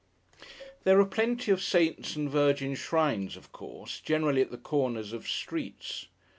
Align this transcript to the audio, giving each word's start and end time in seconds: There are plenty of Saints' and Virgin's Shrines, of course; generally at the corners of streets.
There 0.83 0.99
are 0.99 1.05
plenty 1.05 1.51
of 1.51 1.61
Saints' 1.61 2.15
and 2.15 2.27
Virgin's 2.27 2.79
Shrines, 2.79 3.37
of 3.37 3.51
course; 3.51 3.99
generally 3.99 4.41
at 4.41 4.49
the 4.49 4.57
corners 4.57 5.13
of 5.13 5.27
streets. 5.27 6.07